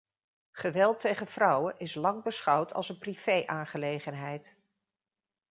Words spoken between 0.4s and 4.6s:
Geweld tegen vrouwen is lang beschouwd als een privé-aangelegenheid.